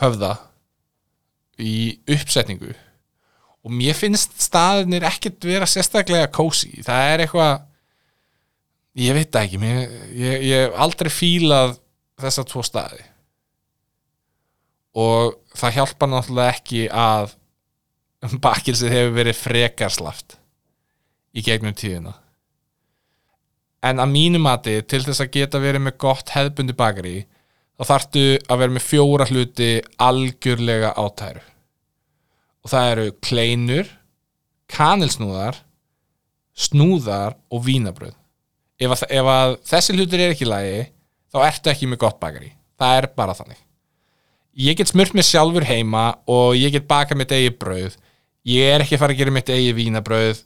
höfða 0.04 0.36
í 1.60 1.98
uppsetningu. 2.12 2.76
Og 3.66 3.74
mér 3.76 3.98
finnst 3.98 4.38
staðinir 4.42 5.08
ekkert 5.08 5.44
vera 5.44 5.68
sérstaklega 5.68 6.30
kósi 6.32 6.84
það 6.86 7.10
er 7.14 7.26
eitthvað 7.26 7.58
ég 9.00 9.16
veit 9.16 9.32
það 9.34 9.46
ekki 9.48 9.62
mér, 9.62 9.82
ég, 10.16 10.46
ég 10.50 10.64
hef 10.66 10.78
aldrei 10.86 11.12
fílað 11.14 11.76
þessa 12.20 12.46
tvo 12.48 12.64
staði. 12.66 13.04
Og 15.00 15.36
það 15.56 15.76
hjálpa 15.78 16.10
náttúrulega 16.10 16.56
ekki 16.58 16.88
að 16.92 17.36
bakilsið 18.44 18.94
hefur 18.94 19.16
verið 19.16 19.40
frekarslaft 19.40 20.38
í 21.32 21.44
gegnum 21.46 21.76
tíðina. 21.78 22.16
En 23.86 24.02
að 24.04 24.12
mínu 24.12 24.42
mati 24.44 24.76
til 24.84 25.06
þess 25.06 25.24
að 25.24 25.32
geta 25.38 25.62
verið 25.64 25.86
með 25.86 26.00
gott 26.04 26.34
hefðbundi 26.36 26.76
bakari 26.76 27.16
þá 27.80 27.94
þarftu 27.94 28.26
að 28.44 28.60
vera 28.60 28.76
með 28.76 28.88
fjóra 28.90 29.30
hluti 29.30 29.70
algjörlega 30.04 30.92
átæru 31.00 31.46
og 32.60 32.72
það 32.74 32.92
eru 32.92 33.06
kleinur 33.24 33.92
kanilsnúðar 34.70 35.62
snúðar 36.60 37.38
og 37.48 37.64
vínabröð 37.64 38.18
ef 38.84 38.92
að, 38.98 39.06
ef 39.08 39.32
að 39.32 39.56
þessi 39.72 39.96
hlutur 39.96 40.20
er 40.26 40.34
ekki 40.36 40.44
í 40.44 40.52
lagi 40.52 40.82
þá 41.32 41.40
ertu 41.48 41.72
ekki 41.72 41.88
með 41.88 42.02
gott 42.04 42.20
bakari 42.20 42.52
það 42.80 42.98
er 43.00 43.10
bara 43.16 43.36
þannig. 43.38 43.60
Ég 44.60 44.76
get 44.80 44.92
smurt 44.92 45.16
mér 45.16 45.28
sjálfur 45.28 45.66
heima 45.68 46.06
og 46.28 46.58
ég 46.58 46.74
get 46.74 46.88
bakað 46.90 47.22
mitt 47.22 47.34
eigi 47.36 47.52
brauð 47.56 47.96
ég 48.50 48.74
er 48.74 48.84
ekki 48.84 48.98
að 48.98 49.04
fara 49.04 49.16
að 49.16 49.22
gera 49.22 49.34
mitt 49.36 49.52
eigi 49.54 49.74
vínabrauð 49.78 50.44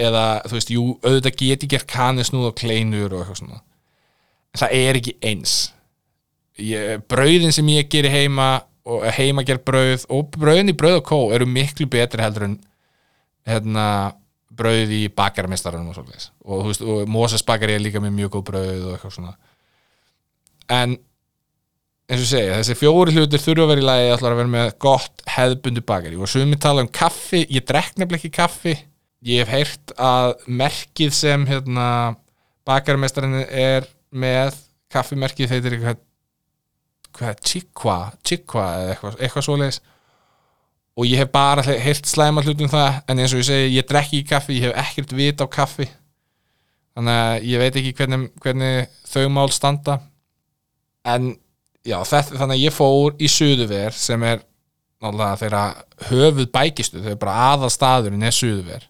eða 0.00 0.24
þú 0.46 0.56
veist, 0.56 0.72
jú, 0.72 0.84
auðvitað 1.02 1.36
get 1.42 1.66
ég 1.66 1.72
gert 1.74 1.90
kanisnúð 1.90 2.50
og 2.50 2.56
kleinur 2.58 3.12
og 3.12 3.22
eitthvað 3.22 3.40
svona. 3.42 3.60
En 4.50 4.62
það 4.62 4.74
er 4.78 4.98
ekki 5.00 5.16
eins. 5.30 5.54
Ég, 6.60 7.04
brauðin 7.10 7.54
sem 7.54 7.68
ég 7.72 7.90
geri 7.92 8.10
heima 8.12 8.48
og 8.90 9.04
heima 9.16 9.44
ger 9.46 9.60
brauð 9.64 10.06
og 10.12 10.30
brauðin 10.34 10.72
í 10.72 10.76
brauð 10.76 11.00
og 11.00 11.06
kó 11.06 11.18
eru 11.34 11.46
miklu 11.48 11.86
betri 11.90 12.24
heldur 12.24 12.48
en 12.48 12.56
hérna 13.48 13.84
brauð 14.60 14.92
í 14.94 15.04
bakarmestaranum 15.16 15.92
og 15.92 15.98
svoleiðis. 15.98 16.30
Og 16.44 16.72
og 16.82 17.08
Moses 17.10 17.44
bakari 17.46 17.76
er 17.76 17.84
líka 17.84 18.02
með 18.02 18.16
mjög 18.18 18.34
góð 18.36 18.46
brauð 18.50 18.82
og 18.88 18.96
eitthvað 18.96 19.16
svona. 19.16 19.36
En 20.70 20.98
eins 22.10 22.18
og 22.18 22.26
ég 22.26 22.30
segja, 22.32 22.58
þessi 22.58 22.78
fjóri 22.80 23.14
hlutir 23.14 23.42
þurfa 23.42 23.64
að 23.64 23.70
vera 23.70 23.82
í 23.82 23.86
lagi 23.86 24.12
ætlar 24.16 24.34
að 24.34 24.40
vera 24.40 24.52
með 24.56 24.70
gott 24.82 25.22
hefðbundu 25.30 25.82
bakari 25.86 26.18
og 26.18 26.30
svo 26.30 26.42
við 26.42 26.58
tala 26.64 26.82
um 26.82 26.90
kaffi, 26.90 27.44
ég 27.46 27.70
nefnilega 27.70 28.18
ekki 28.18 28.32
kaffi. 28.34 28.76
Ég 29.20 29.44
hef 29.44 29.50
heyrt 29.52 29.92
að 30.00 30.30
merkið 30.48 31.10
sem 31.12 31.42
hérna 31.44 31.86
bakarmestarinn 32.64 33.42
er 33.44 33.84
með 34.10 34.56
kaffimerkið 34.90 35.50
þeir 35.50 35.66
eru 35.68 35.76
eitthvað 35.76 36.00
hvað, 37.18 37.42
Chikwa, 37.44 37.96
Chikwa 38.24 38.66
eða 38.78 38.94
eitthvað, 38.94 39.18
eitthvað 39.20 39.46
svoleiðis. 39.46 39.80
Og 40.98 41.06
ég 41.06 41.20
hef 41.22 41.30
bara 41.32 41.64
heyrt 41.64 42.08
slæma 42.08 42.42
hlutum 42.44 42.70
það 42.70 42.98
en 43.06 43.22
eins 43.22 43.34
og 43.34 43.42
ég 43.42 43.48
segi, 43.48 43.74
ég 43.76 43.88
drekki 43.88 44.20
ekki 44.20 44.30
kaffi 44.32 44.56
ég 44.58 44.66
hef 44.68 44.80
ekkert 44.84 45.14
vit 45.16 45.44
á 45.44 45.46
kaffi. 45.52 45.86
Þannig 46.96 47.20
að 47.20 47.46
ég 47.50 47.62
veit 47.62 47.78
ekki 47.80 47.94
hvernig, 48.00 48.26
hvernig 48.42 48.98
þau 49.08 49.28
mál 49.32 49.52
standa. 49.54 50.00
En 51.06 51.34
já, 51.86 51.98
þetta, 52.04 52.36
þannig 52.36 52.56
að 52.58 52.64
ég 52.64 52.76
fór 52.76 53.16
í 53.20 53.30
Suðuver 53.30 53.96
sem 53.96 54.22
er 54.28 54.44
náttúrulega 55.00 55.40
þeirra 55.40 55.64
höfuð 56.10 56.50
bækistu 56.52 57.00
þau 57.00 57.12
er 57.14 57.20
bara 57.20 57.36
aðal 57.54 57.70
staðurinn 57.72 58.26
er 58.26 58.36
Suðuver 58.36 58.86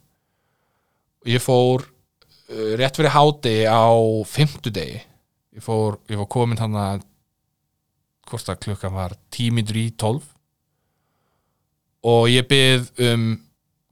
og 1.21 1.31
ég 1.31 1.45
fór 1.45 1.85
uh, 1.85 2.73
rétt 2.81 2.99
fyrir 2.99 3.15
hádegi 3.15 3.69
á 3.69 3.85
fimmtudegi. 4.29 5.01
Ég 5.57 5.65
fór, 5.65 5.99
ég 6.09 6.21
fór 6.21 6.31
komin 6.31 6.61
hann 6.61 6.77
að 6.79 7.05
hvort 8.31 8.51
að 8.53 8.61
klukkan 8.65 8.95
var 8.95 9.17
tímindur 9.35 9.79
í 9.81 9.89
tólf. 9.99 10.29
Og 12.07 12.31
ég 12.33 12.47
byrð 12.49 13.03
um 13.11 13.25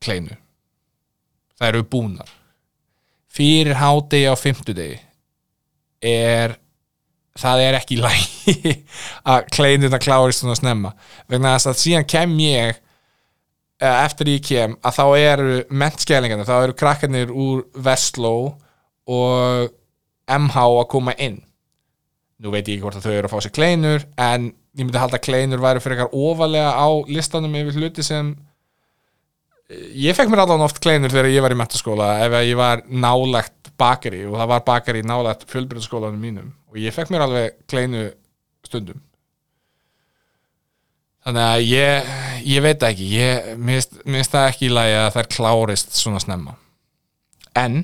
kleinu. 0.01 0.37
Það 1.59 1.69
eru 1.69 1.89
búnar. 1.93 2.31
Fyrir 3.29 3.77
hádegi 3.77 4.31
á 4.31 4.35
fimmtudegi 4.39 5.01
er 6.09 6.55
það 7.39 7.65
er 7.65 7.79
ekki 7.79 7.99
lægi 8.03 8.75
að 9.33 9.49
kleinuna 9.55 10.01
klárist 10.03 10.43
svona 10.43 10.59
snemma. 10.59 10.95
Vegna 11.31 11.57
þess 11.57 11.73
að 11.73 11.83
síðan 11.83 12.09
kem 12.11 12.37
ég 12.43 12.79
eða 13.79 13.99
eftir 14.05 14.33
ég 14.33 14.47
kem 14.47 14.79
að 14.83 14.97
þá 14.99 15.05
eru 15.19 15.59
menntskælingarnir, 15.71 16.49
þá 16.49 16.57
eru 16.65 16.79
krakkarnir 16.79 17.31
úr 17.31 17.67
Vestló 17.79 18.37
og 19.09 19.69
MH 20.29 20.65
að 20.65 20.89
koma 20.91 21.15
inn. 21.15 21.39
Nú 22.39 22.53
veit 22.55 22.67
ég 22.67 22.77
ekki 22.77 22.85
hvort 22.85 22.99
að 22.99 23.07
þau 23.07 23.15
eru 23.15 23.29
að 23.29 23.35
fá 23.35 23.45
sér 23.47 23.55
kleinur 23.55 24.05
en 24.21 24.51
ég 24.79 24.85
myndi 24.85 25.01
halda 25.01 25.19
að 25.19 25.25
kleinur 25.27 25.63
væri 25.63 25.83
fyrir 25.83 25.99
eitthvað 25.99 26.29
ofalega 26.29 26.75
á 26.75 26.89
listanum 27.11 27.57
yfir 27.59 27.79
hluti 27.81 28.05
sem 28.07 28.35
ég 29.99 30.17
fekk 30.17 30.31
mér 30.31 30.45
allavega 30.45 30.69
oft 30.69 30.79
kleinur 30.83 31.13
þegar 31.13 31.33
ég 31.33 31.45
var 31.45 31.55
í 31.55 31.59
metaskóla 31.59 32.13
ef 32.25 32.37
ég 32.47 32.59
var 32.59 32.85
nálagt 32.89 33.73
bakari 33.79 34.23
og 34.29 34.39
það 34.39 34.53
var 34.53 34.65
bakari 34.67 35.03
nálagt 35.07 35.45
fjölbyrðaskólanum 35.51 36.23
mínum 36.23 36.53
og 36.69 36.81
ég 36.81 36.95
fekk 36.95 37.13
mér 37.13 37.27
alveg 37.27 37.61
kleinu 37.71 38.09
stundum. 38.67 39.03
Þannig 41.27 41.45
að 41.45 41.63
ég, 41.67 42.11
ég 42.49 42.65
veit 42.65 42.85
ekki. 42.89 43.07
Ég 43.19 43.49
minnst 43.61 44.33
það 44.33 44.49
ekki 44.49 44.69
í 44.69 44.73
lagi 44.73 44.97
að 44.97 45.11
það 45.13 45.23
er 45.23 45.31
klárist 45.35 45.97
svona 45.99 46.23
snemma. 46.23 46.55
En 47.59 47.83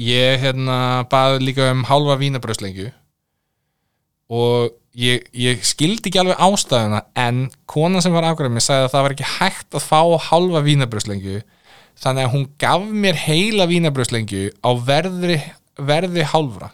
ég 0.00 0.40
hérna 0.42 0.78
baði 1.10 1.44
líka 1.48 1.70
um 1.72 1.84
hálfa 1.88 2.18
vínabröðslengju 2.20 2.90
og 4.34 4.74
ég, 4.98 5.26
ég 5.32 5.64
skildi 5.66 6.10
ekki 6.10 6.22
alveg 6.22 6.40
ástæðuna 6.42 7.04
en 7.20 7.44
konan 7.70 8.02
sem 8.02 8.14
var 8.14 8.26
afgræðið 8.28 8.56
mér 8.56 8.64
sagði 8.66 8.88
að 8.88 8.94
það 8.94 9.04
var 9.06 9.14
ekki 9.16 9.32
hægt 9.36 9.78
að 9.78 9.86
fá 9.86 10.00
hálfa 10.30 10.62
vínabröðslengju 10.66 11.42
þannig 12.02 12.26
að 12.26 12.32
hún 12.32 12.46
gaf 12.64 12.86
mér 13.04 13.20
heila 13.22 13.68
vínabröðslengju 13.70 14.48
á 14.66 14.70
verði, 14.88 15.38
verði 15.78 16.26
hálfra 16.32 16.72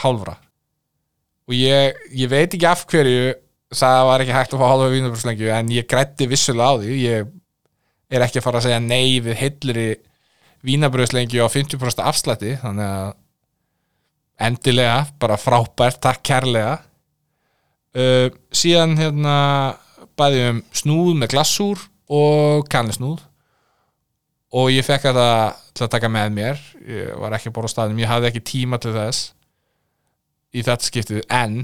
hálfra. 0.00 0.36
Og 1.50 1.56
ég, 1.56 1.96
ég 2.14 2.30
veit 2.30 2.52
ekki 2.54 2.68
af 2.68 2.84
hverju 2.88 3.32
það 3.72 4.04
var 4.08 4.22
ekki 4.22 4.36
hægt 4.36 4.54
að 4.54 4.62
fá 4.62 4.68
hálfa 4.68 4.90
vínabröðslengju 4.92 5.50
en 5.54 5.72
ég 5.72 5.88
grætti 5.88 6.28
vissulega 6.30 6.76
á 6.76 6.80
því. 6.80 6.96
Ég 7.02 7.32
er 8.12 8.24
ekki 8.26 8.40
að 8.40 8.46
fara 8.46 8.60
að 8.60 8.68
segja 8.68 8.82
nei 8.84 9.20
við 9.24 9.38
heilri 9.40 9.88
vínabröðslengju 10.66 11.42
á 11.42 11.48
50% 11.50 12.04
afslætti 12.06 12.54
þannig 12.62 12.86
að 12.86 13.12
endilega, 14.42 15.06
bara 15.22 15.38
frábært 15.38 16.00
takk 16.02 16.22
kærlega. 16.26 16.78
Uh, 17.92 18.32
síðan 18.54 18.96
hérna 18.98 19.36
bæði 20.18 20.46
um 20.50 20.62
snúð 20.74 21.12
með 21.20 21.34
glassúr 21.34 21.82
og 22.12 22.66
kannisnúð. 22.72 23.20
Og 24.52 24.68
ég 24.72 24.84
fekk 24.84 25.08
þetta 25.08 25.28
til 25.72 25.86
að 25.86 25.92
taka 25.94 26.10
með 26.12 26.34
mér. 26.36 26.64
Ég 26.84 27.12
var 27.20 27.36
ekki 27.36 27.52
bóra 27.54 27.70
á 27.70 27.72
staðnum, 27.72 28.00
ég 28.02 28.10
hafði 28.10 28.28
ekki 28.28 28.44
tíma 28.52 28.80
til 28.82 28.92
þess 28.96 29.30
í 30.52 30.64
þetta 30.64 30.88
skiptið 30.88 31.22
en 31.32 31.62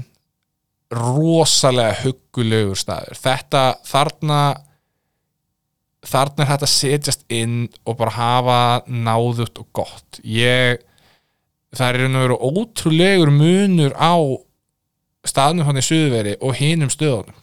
rosalega 0.93 1.99
huggulegur 2.03 2.79
staður. 2.79 3.19
Þetta 3.19 3.63
þarna 3.85 4.41
þarna 6.09 6.45
er 6.45 6.51
þetta 6.53 6.69
setjast 6.71 7.25
inn 7.33 7.67
og 7.83 7.97
bara 7.99 8.15
hafa 8.15 8.59
náðut 8.87 9.59
og 9.61 9.67
gott. 9.75 10.21
Ég 10.23 10.79
það 11.75 11.85
er 11.85 11.99
einhvern 11.99 12.21
veginn 12.23 12.63
ótrúlegur 12.63 13.33
munur 13.33 13.93
á 13.99 14.15
staðnum 15.27 15.67
hann 15.67 15.81
í 15.81 15.85
Suðveri 15.85 16.35
og 16.41 16.57
hinum 16.57 16.89
stöðunum. 16.93 17.37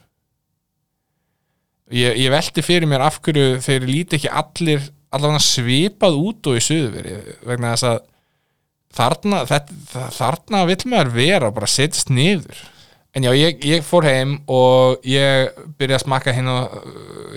Ég, 1.94 2.16
ég 2.18 2.32
veldi 2.34 2.64
fyrir 2.66 2.88
mér 2.90 3.04
af 3.06 3.20
hverju 3.22 3.60
þeir 3.62 3.86
líti 3.86 4.18
ekki 4.18 4.32
allir 4.32 4.88
allavega 5.14 5.44
svipað 5.44 6.16
út 6.18 6.48
og 6.50 6.58
í 6.58 6.64
Suðveri 6.64 7.18
vegna 7.46 7.76
þess 7.76 7.90
að 7.92 8.00
þarna, 8.96 9.42
þetta, 9.48 10.06
þarna 10.16 10.62
vill 10.70 10.80
maður 10.90 11.12
vera 11.16 11.50
og 11.50 11.56
bara 11.58 11.68
setjast 11.70 12.12
niður. 12.12 12.62
En 13.16 13.24
já, 13.24 13.30
ég, 13.32 13.62
ég 13.64 13.84
fór 13.84 14.04
heim 14.04 14.36
og 14.52 15.04
ég 15.08 15.52
byrjaði 15.78 15.96
að 15.96 16.04
smakka 16.04 16.34
hinn 16.36 16.50
og, 16.52 16.74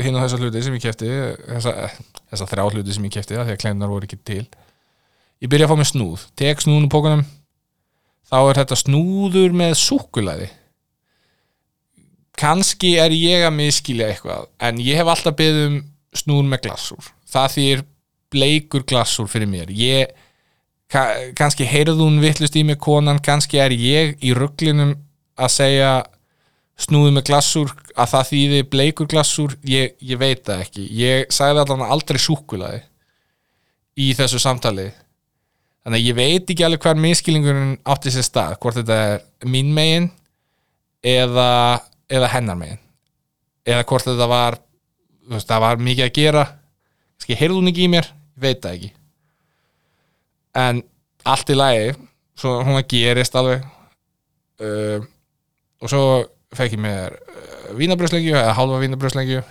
hinn 0.01 0.17
og 0.17 0.25
þessa 0.25 0.39
hluti 0.41 0.63
sem 0.65 0.75
ég 0.75 0.83
kæfti 0.83 1.11
þessa, 1.45 1.75
þessa 2.33 2.47
þrjá 2.51 2.65
hluti 2.73 2.95
sem 2.95 3.05
ég 3.07 3.15
kæfti 3.15 3.37
því 3.37 3.45
að 3.45 3.61
klemnar 3.61 3.91
voru 3.91 4.09
ekki 4.09 4.19
til. 4.27 4.43
Ég 5.39 5.51
byrja 5.51 5.69
að 5.69 5.71
fá 5.71 5.79
með 5.79 5.91
snúð. 5.93 6.25
Tek 6.39 6.65
snúðun 6.65 6.89
úr 6.89 6.91
pókunum 6.91 7.27
þá 8.29 8.39
er 8.41 8.59
þetta 8.59 8.79
snúður 8.83 9.55
með 9.55 9.77
súkulæði 9.79 10.49
kannski 12.39 12.95
er 13.01 13.13
ég 13.15 13.45
að 13.47 13.55
miskilja 13.57 14.09
eitthvað 14.13 14.47
en 14.63 14.79
ég 14.83 14.99
hef 14.99 15.11
alltaf 15.11 15.35
beðum 15.39 15.81
snúður 16.15 16.49
með 16.53 16.63
glassúr. 16.67 17.11
Það 17.29 17.55
þýr 17.55 17.85
bleikur 18.33 18.85
glassúr 18.87 19.29
fyrir 19.29 19.49
mér. 19.49 19.73
Ég, 19.73 20.13
ka, 20.91 21.03
kannski 21.37 21.67
heyrðu 21.69 22.05
hún 22.05 22.21
vittlust 22.23 22.57
í 22.57 22.63
mig 22.67 22.79
konan 22.81 23.21
kannski 23.23 23.61
er 23.61 23.75
ég 23.75 24.15
í 24.25 24.33
rugglinum 24.37 24.95
að 25.39 25.53
segja 25.53 25.91
snúður 26.79 27.17
með 27.17 27.27
glassúr 27.29 27.73
að 27.99 28.11
það 28.13 28.29
þýði 28.31 28.61
bleikur 28.71 29.09
glassúr 29.11 29.55
ég, 29.67 29.95
ég 29.99 30.19
veit 30.19 30.45
það 30.47 30.63
ekki. 30.65 30.85
Ég 30.95 31.33
sagði 31.33 31.63
allavega 31.63 31.91
aldrei 31.95 32.19
súkulæði 32.21 32.81
í 33.99 34.13
þessu 34.15 34.39
samtalið 34.39 34.93
þannig 35.83 35.99
að 35.99 36.05
ég 36.07 36.17
veit 36.17 36.53
ekki 36.53 36.65
alveg 36.65 36.85
hver 36.85 37.01
miskilingurinn 37.03 37.75
átti 37.87 38.13
sér 38.13 38.27
stað, 38.27 38.55
hvort 38.61 38.79
þetta 38.79 38.99
er 39.09 39.49
mín 39.49 39.73
megin 39.75 40.09
eða, 41.03 41.79
eða 42.11 42.31
hennar 42.35 42.59
megin. 42.59 42.81
Eða 43.67 43.85
hvort 43.89 44.07
þetta 44.07 44.29
var 44.31 44.59
það 45.29 45.65
var 45.65 45.83
mikið 45.83 46.07
að 46.07 46.15
gera. 46.15 46.45
Kannski 47.19 47.37
heyrðu 47.41 47.59
hún 47.59 47.71
ekki 47.73 47.85
í 47.85 47.91
mér, 47.91 48.07
veit 48.39 48.63
það 48.63 48.77
ekki 48.77 48.93
en 50.59 50.81
allt 51.29 51.51
í 51.51 51.57
lagi 51.57 51.93
svo 52.39 52.59
hún 52.63 52.79
að 52.79 52.89
gerist 52.93 53.35
alveg 53.39 53.63
uh, 54.63 54.99
og 55.79 55.91
svo 55.91 56.03
fekk 56.55 56.77
ég 56.77 56.83
mér 56.83 57.15
uh, 57.15 57.71
vínabröðslengju 57.79 58.35
eða 58.35 58.57
halva 58.57 58.81
vínabröðslengju 58.83 59.41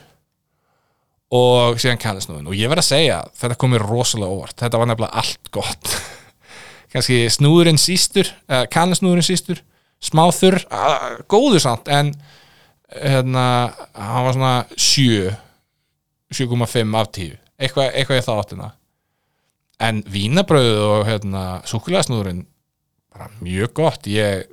og 1.39 1.81
síðan 1.81 2.01
kannisnúðin 2.01 2.49
og 2.49 2.57
ég 2.57 2.71
verð 2.73 2.87
að 2.87 2.91
segja 2.93 3.19
þetta 3.37 3.59
kom 3.61 3.75
mér 3.75 3.85
rosalega 3.85 4.33
óvart. 4.33 4.57
Þetta 4.57 4.79
var 4.81 4.89
nefnilega 4.89 5.21
allt 5.21 5.51
gott. 5.53 5.91
Kannski 6.93 7.27
snúðurinn 7.33 7.81
sístur 7.81 8.31
kannisnúðurinn 8.73 9.27
sístur 9.27 9.61
smá 10.01 10.23
þurr, 10.33 10.63
góður 11.29 11.61
samt 11.61 11.91
en 11.93 12.15
hérna 12.89 13.45
hann 13.93 14.25
var 14.25 14.37
svona 14.37 14.55
7 14.77 15.35
7,5 16.33 16.97
af 16.97 17.11
10 17.13 17.37
eitthvað, 17.59 17.91
eitthvað 17.93 18.19
ég 18.19 18.25
þá 18.25 18.33
áttina 18.37 18.69
en 19.79 20.01
vínabröðu 20.11 20.79
og 20.87 21.03
hérna 21.09 21.43
súkulæðsnúðurinn 21.71 22.45
bara 23.15 23.29
mjög 23.43 23.75
gott. 23.79 24.09
Ég 24.11 24.49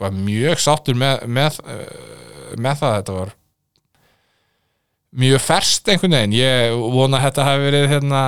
var 0.00 0.14
mjög 0.16 0.62
sáttur 0.62 0.98
með, 0.98 1.26
með, 1.30 1.60
uh, 1.64 2.56
með 2.58 2.80
það 2.82 2.96
þetta 2.98 3.18
var 3.18 3.34
mjög 5.20 5.42
ferst 5.44 5.90
einhvern 5.90 6.16
veginn. 6.18 6.36
Ég 6.38 6.74
vona 6.94 7.18
að 7.20 7.28
þetta 7.28 7.46
hafi 7.48 7.64
verið 7.66 7.88
hérna, 7.94 8.24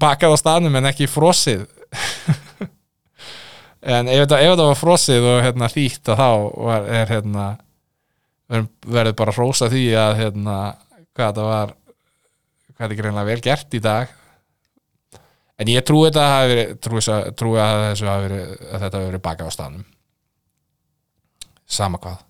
bakað 0.00 0.36
á 0.36 0.42
staðnum 0.42 0.80
en 0.80 0.90
ekki 0.92 1.10
frosið. 1.10 1.66
En 3.86 4.08
ef 4.10 4.24
þetta, 4.24 4.38
ef 4.42 4.50
þetta 4.50 4.64
var 4.66 4.78
frosið 4.80 5.26
og 5.30 5.36
hérna, 5.44 5.66
þýtt 5.70 6.08
að 6.10 6.18
þá 6.18 6.30
var, 6.66 6.86
er 6.90 7.10
hérna 7.12 7.44
verður- 8.50 9.12
bara 9.20 9.30
að 9.30 9.36
hrósa 9.38 9.68
því 9.70 9.82
að 10.00 10.14
hérna, 10.20 10.56
hvað 11.14 11.28
þetta 11.28 11.44
var 11.46 11.74
hvað 11.76 12.80
þetta 12.80 12.88
er 12.96 13.00
greinlega 13.00 13.28
vel 13.30 13.44
gert 13.44 13.76
í 13.78 13.82
dag 13.84 14.10
en 15.56 15.72
ég 15.72 15.86
trúi 15.86 16.08
þetta 16.08 16.26
hafi 16.32 16.52
verið, 16.52 16.74
trúi, 16.84 17.02
trúi 17.38 17.58
að, 17.62 17.84
hafi 17.88 18.26
verið, 18.26 18.52
að 18.66 18.84
þetta 18.84 19.00
hafi 19.00 19.08
verið 19.10 19.24
bakað 19.24 19.50
á 19.50 19.56
staðnum. 19.56 19.86
Sama 21.66 22.00
hvað. 22.02 22.20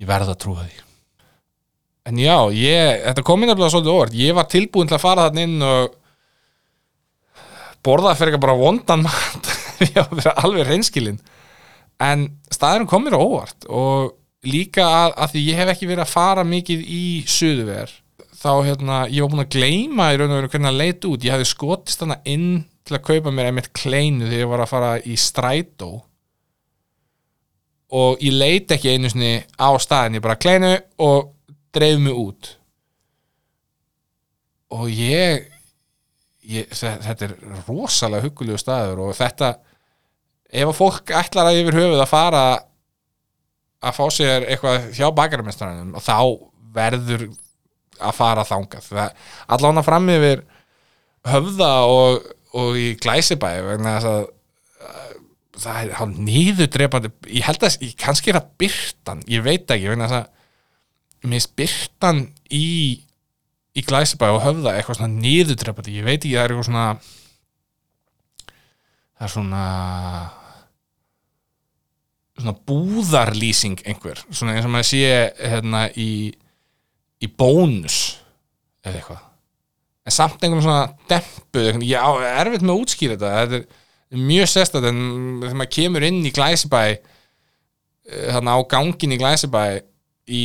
Ég 0.00 0.10
verð 0.10 0.32
að 0.32 0.40
trúa 0.44 0.66
því. 0.66 0.78
En 2.10 2.20
já, 2.20 2.36
ég, 2.56 3.02
þetta 3.06 3.24
kom 3.26 3.42
inn 3.42 3.50
nefnilega 3.52 3.74
svolítið 3.74 3.96
óvart. 3.96 4.16
Ég 4.16 4.36
var 4.36 4.48
tilbúin 4.50 4.88
til 4.88 4.96
að 4.96 5.04
fara 5.04 5.26
þarna 5.28 5.44
inn 5.46 5.66
og 5.66 5.98
borða 7.84 8.14
fyrir 8.16 8.34
ekki 8.34 8.44
bara 8.46 8.60
vondan 8.60 9.04
mat. 9.04 9.52
Ég 9.84 9.96
var 9.96 10.08
að 10.10 10.18
vera 10.18 10.32
alveg 10.44 10.66
reynskilin 10.68 11.20
en 12.00 12.26
staðurinn 12.52 12.88
kom 12.88 13.04
mér 13.04 13.18
óvart 13.20 13.66
og 13.68 14.14
líka 14.48 14.86
að, 14.86 15.14
að 15.20 15.32
því 15.34 15.42
ég 15.50 15.58
hef 15.60 15.72
ekki 15.74 15.88
verið 15.90 16.04
að 16.06 16.12
fara 16.14 16.44
mikið 16.48 16.84
í 16.84 17.02
suðuver 17.28 17.92
þá 18.40 18.50
hérna, 18.64 18.98
ég 19.12 19.24
var 19.24 19.32
búin 19.34 19.44
að 19.44 19.54
gleyma 19.56 20.10
í 20.14 20.18
raun 20.20 20.30
og 20.32 20.38
veru 20.40 20.50
hvernig 20.54 20.70
að 20.70 20.78
leita 20.80 21.08
út. 21.10 21.24
Ég 21.26 21.34
hefði 21.34 21.48
skotist 21.50 22.00
þarna 22.00 22.16
inn 22.32 22.46
til 22.88 22.96
að 22.96 23.04
kaupa 23.10 23.32
mér 23.34 23.50
einmitt 23.50 23.72
kleinu 23.76 24.28
þegar 24.30 24.40
ég 24.44 24.48
var 24.54 24.62
að 24.64 24.70
fara 24.72 24.92
í 25.04 25.16
strætó. 25.20 25.90
Og 28.00 28.22
ég 28.22 28.32
leit 28.38 28.70
ekki 28.72 28.92
einu 28.94 29.10
sinni 29.10 29.32
á 29.58 29.68
staðin, 29.82 30.16
ég 30.20 30.24
bara 30.24 30.38
kleinu 30.40 30.72
og 31.02 31.32
dreif 31.74 31.98
mig 32.00 32.14
út. 32.16 32.52
Og 34.70 34.86
ég, 34.94 35.48
ég 36.46 36.70
þe- 36.70 37.00
þetta 37.02 37.26
er 37.26 37.34
rosalega 37.66 38.22
huggulegu 38.28 38.60
staður 38.62 39.02
og 39.08 39.16
þetta 39.18 39.52
ef 40.50 40.68
að 40.70 40.76
fólk 40.78 41.10
ætlar 41.18 41.50
að 41.50 41.58
yfir 41.64 41.78
höfuð 41.80 42.02
að 42.04 42.10
fara 42.12 42.44
að 43.82 43.96
fá 43.96 44.04
sér 44.14 44.46
eitthvað 44.46 44.88
hjá 44.94 45.08
bakarmestranum 45.16 45.94
og 45.98 46.02
þá 46.06 46.16
verður 46.74 47.26
að 48.00 48.16
fara 48.16 48.46
þangað. 48.48 48.90
Það, 48.90 49.24
allan 49.56 49.80
að 49.80 49.88
fram 49.88 50.12
yfir 50.16 50.44
höfða 51.30 51.70
og, 51.90 52.28
og 52.56 52.78
í 52.80 52.92
glæsibæ 53.00 53.50
vegna 53.68 53.96
þess 53.98 54.10
að 54.10 54.28
það 55.60 55.78
er 55.82 55.94
hann 55.98 56.16
nýður 56.24 56.68
drepandi 56.72 57.10
ég 57.28 57.46
held 57.46 57.64
að, 57.66 57.78
ég, 57.84 57.94
kannski 58.00 58.32
er 58.32 58.38
það 58.38 58.50
byrtan 58.62 59.22
ég 59.30 59.44
veit 59.44 59.72
ekki, 59.74 59.90
vegna 59.92 60.08
þess 60.08 60.20
að 60.20 61.28
mér 61.28 61.36
finnst 61.36 61.56
byrtan 61.60 62.20
í 62.56 62.66
í 63.76 63.84
glæsibæ 63.86 64.26
og 64.34 64.42
höfða 64.44 64.74
eitthvað 64.74 64.98
svona 64.98 65.20
nýður 65.20 65.58
drepandi, 65.60 65.96
ég 66.00 66.06
veit 66.06 66.18
ekki, 66.18 66.34
það 66.34 66.44
er 66.44 66.54
eitthvað 66.54 66.68
svona 66.70 66.86
það 69.14 69.26
er 69.26 69.34
svona 69.34 69.64
svona 72.40 72.56
búðarlýsing 72.70 73.82
einhver, 73.84 74.22
svona 74.30 74.56
eins 74.56 74.66
og 74.66 74.72
maður 74.72 74.88
sé 74.90 75.02
hérna 75.36 75.84
í 75.92 76.10
í 77.20 77.28
bónus 77.28 77.98
eða 78.84 79.00
eitthvað. 79.00 79.26
En 80.06 80.16
samt 80.16 80.42
einhvern 80.42 80.64
svona 80.64 80.86
dempuð 81.10 81.84
ég 81.86 82.00
á 82.00 82.10
erfitt 82.40 82.64
með 82.64 82.74
að 82.74 82.82
útskýra 82.84 83.16
þetta. 83.16 83.32
Þetta 83.40 84.16
er 84.16 84.24
mjög 84.30 84.50
sérstætt 84.50 84.88
en 84.88 85.02
þegar 85.42 85.58
maður 85.60 85.72
kemur 85.76 86.06
inn 86.08 86.20
í 86.24 86.32
Glæsibæ 86.34 86.82
eh, 86.88 87.00
þarna 88.32 88.56
á 88.56 88.60
gangin 88.70 89.14
í 89.14 89.20
Glæsibæ 89.20 89.64
í 90.30 90.44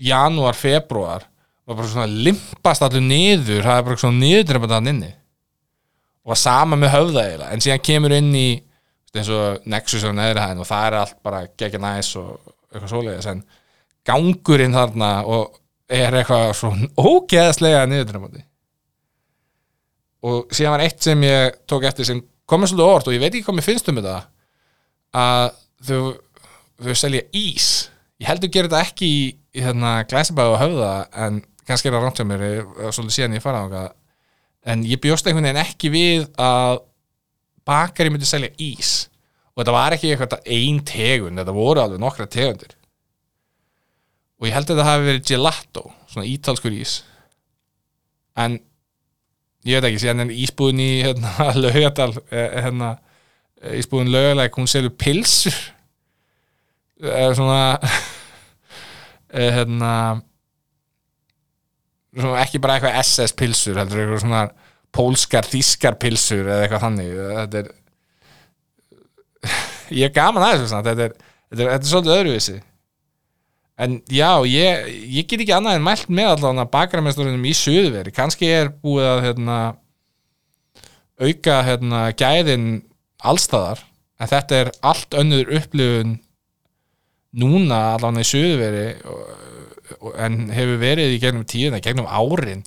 janúar, 0.00 0.58
februar 0.58 1.28
og 1.68 1.76
bara 1.76 1.88
svona 1.88 2.10
limpast 2.10 2.82
allir 2.84 3.04
niður. 3.04 3.62
Það 3.62 3.76
er 3.76 3.86
bara 3.86 4.02
svona 4.02 4.22
niðurdrefandi 4.24 4.76
hann 4.76 4.92
inni. 4.94 5.12
Og 6.26 6.36
sama 6.36 6.76
með 6.76 6.94
höfða 6.96 7.24
eiginlega. 7.24 7.52
En 7.54 7.64
síðan 7.64 7.86
kemur 7.86 8.16
inn 8.16 8.34
í 8.36 8.48
eins 9.14 9.30
og 9.34 9.64
Nexus 9.70 10.04
á 10.06 10.10
neðri 10.14 10.42
hæðin 10.42 10.62
og 10.62 10.68
það 10.68 10.86
er 10.86 10.96
allt 11.00 11.16
bara 11.26 11.40
geggja 11.58 11.80
næs 11.82 12.12
og 12.20 12.34
eitthvað 12.70 12.92
svoleiðis. 12.92 13.30
En 13.30 13.42
gangurinn 14.06 14.76
þarna 14.76 15.10
og 15.30 15.56
er 15.90 16.14
eitthvað 16.20 16.52
svona 16.58 16.88
ógeðslega 16.98 17.82
niðurdrefandi 17.90 18.44
og 20.26 20.52
síðan 20.54 20.76
var 20.76 20.84
eitt 20.84 21.04
sem 21.04 21.22
ég 21.24 21.60
tók 21.68 21.86
eftir 21.88 22.06
sem 22.08 22.20
komið 22.50 22.72
svolítið 22.72 22.92
orð 22.94 23.08
og 23.08 23.16
ég 23.16 23.22
veit 23.22 23.30
ekki 23.32 23.46
hvað 23.46 23.56
mér 23.58 23.66
finnst 23.66 23.90
um 23.90 24.00
þetta 24.00 24.16
að 25.20 25.46
þau, 25.86 26.02
þau 26.84 26.96
selja 26.98 27.22
ís. 27.36 27.68
Ég 28.20 28.28
heldur 28.28 28.52
gera 28.52 28.68
þetta 28.68 28.82
ekki 28.84 29.08
í, 29.08 29.22
í 29.56 29.64
hérna, 29.64 29.94
glæsabæðu 30.10 30.54
og 30.54 30.60
höfða 30.60 30.92
en 31.24 31.40
kannski 31.66 31.88
er 31.88 31.96
það 31.96 32.04
rámt 32.04 32.20
sem 32.20 32.30
mér 32.30 32.44
svolítið 32.90 33.16
síðan 33.16 33.38
ég 33.38 33.44
fara 33.44 33.64
á 33.64 33.66
en 34.70 34.82
ég 34.84 35.00
bjóst 35.00 35.24
einhvern 35.24 35.48
veginn 35.48 35.62
ekki 35.62 35.92
við 35.94 36.26
að 36.36 36.82
bakari 37.64 38.12
myndi 38.12 38.28
selja 38.28 38.52
ís. 38.60 39.08
Og 39.54 39.62
þetta 39.62 39.76
var 39.76 39.96
ekki 39.96 40.12
eitthvað 40.12 40.44
ein 40.44 40.82
tegund, 40.84 41.40
þetta 41.40 41.56
voru 41.56 41.82
alveg 41.82 42.02
nokkra 42.02 42.28
tegundir 42.30 42.76
og 44.40 44.48
ég 44.48 44.56
held 44.56 44.70
að 44.70 44.78
þetta 44.78 44.88
hafi 44.88 45.06
verið 45.06 45.26
gelato, 45.28 45.84
svona 46.08 46.28
ítalskur 46.30 46.72
ís. 46.72 46.94
En 48.40 48.56
ég 49.68 49.76
veit 49.76 49.90
ekki, 49.90 50.00
síðan 50.00 50.24
en 50.24 50.32
ísbúðin 50.32 50.80
í 50.80 50.90
hérna, 51.04 51.50
laugadal 51.62 52.14
eh, 52.32 52.56
hérna, 52.64 52.94
eh, 53.60 53.76
ísbúðin 53.82 54.12
laugalæk, 54.14 54.56
hún 54.56 54.70
selur 54.70 54.94
pilsur 54.96 55.58
eða 57.00 57.36
svona 57.36 57.60
eh, 59.36 59.50
hérna 59.58 59.92
svona 62.16 62.40
ekki 62.42 62.60
bara 62.62 62.78
eitthvað 62.78 62.96
SS 63.04 63.36
pilsur 63.36 63.76
heldur 63.80 64.00
eitthvað 64.02 64.24
svona 64.24 64.46
pólskar, 64.90 65.46
þískar 65.46 66.00
pilsur 66.00 66.48
eða 66.48 66.64
eitthvað 66.64 66.84
þannig. 66.86 67.12
Þetta 67.36 67.60
er 67.60 67.70
ég 70.00 70.08
er 70.08 70.16
gaman 70.16 70.48
aðeins 70.48 70.72
þetta 70.72 70.96
er, 70.96 71.14
þetta 71.52 71.60
er, 71.60 71.70
þetta 71.70 71.78
er 71.78 71.92
svolítið 71.92 72.16
öðruvísi 72.16 72.58
en 73.80 73.98
já, 74.12 74.30
ég, 74.48 74.88
ég 75.08 75.28
get 75.28 75.42
ekki 75.44 75.54
annað 75.56 75.78
en 75.78 75.86
mælt 75.86 76.10
með 76.12 76.32
allan 76.34 76.62
að 76.62 76.72
bakramesturinn 76.74 77.46
í 77.48 77.54
suðveri, 77.56 78.12
kannski 78.14 78.50
er 78.52 78.72
búið 78.82 79.08
að 79.08 79.22
hérna, 79.28 79.58
auka 81.20 81.60
hérna, 81.68 82.02
gæðin 82.16 82.66
allstaðar, 83.20 83.84
en 84.20 84.30
þetta 84.30 84.60
er 84.64 84.72
allt 84.92 85.16
önnur 85.16 85.54
upplifun 85.60 86.18
núna 87.40 87.80
allan 87.94 88.20
í 88.20 88.26
suðveri 88.26 88.86
en 90.20 90.46
hefur 90.54 90.78
verið 90.80 91.16
í 91.16 91.20
gegnum 91.22 91.46
tíðina, 91.48 91.80
gegnum 91.82 92.08
árin. 92.08 92.62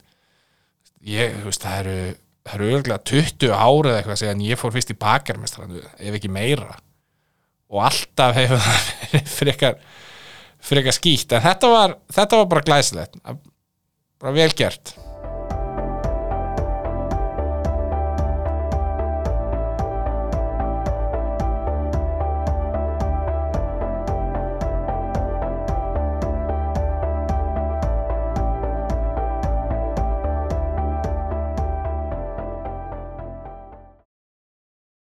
Ég, 1.03 1.33
þú 1.41 1.49
veist, 1.49 1.63
það 1.63 1.79
eru 1.81 1.97
það 2.43 2.55
eru 2.57 2.71
örgulega 2.77 3.03
20 3.07 3.53
árið 3.55 3.97
eitthvað 3.97 4.19
síðan 4.19 4.43
ég 4.43 4.59
fór 4.59 4.73
fyrst 4.75 4.91
í 4.91 4.99
bakarmestrandu 4.99 5.83
ef 5.83 6.17
ekki 6.17 6.31
meira. 6.31 6.75
Og 7.71 7.83
alltaf 7.87 8.35
hefur 8.37 8.61
það 8.63 8.89
verið 9.13 9.29
frekar 9.37 9.77
frekar 10.63 10.95
skýtt 10.95 11.35
en 11.35 11.43
þetta 11.43 11.71
var, 11.71 11.97
þetta 12.13 12.39
var 12.41 12.51
bara 12.53 12.67
glæsilegt. 12.69 13.19
Bara 14.23 14.35
vel 14.35 14.51
gert 14.55 14.95